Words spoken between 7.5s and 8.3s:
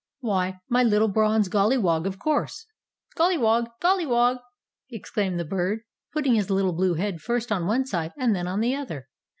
on one side